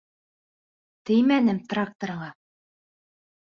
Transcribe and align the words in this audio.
—Теймәнем 1.09 1.61
тракторыңа. 1.75 2.33